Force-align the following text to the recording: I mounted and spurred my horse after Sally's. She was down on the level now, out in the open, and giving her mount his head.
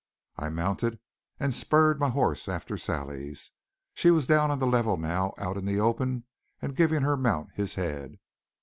I 0.35 0.49
mounted 0.49 0.97
and 1.39 1.53
spurred 1.53 1.99
my 1.99 2.09
horse 2.09 2.49
after 2.49 2.75
Sally's. 2.75 3.51
She 3.93 4.09
was 4.09 4.25
down 4.25 4.49
on 4.49 4.57
the 4.57 4.65
level 4.65 4.97
now, 4.97 5.35
out 5.37 5.57
in 5.57 5.65
the 5.65 5.79
open, 5.79 6.23
and 6.59 6.75
giving 6.75 7.03
her 7.03 7.15
mount 7.15 7.51
his 7.53 7.75
head. 7.75 8.17